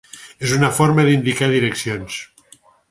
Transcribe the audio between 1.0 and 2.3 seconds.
d'indicar direccions.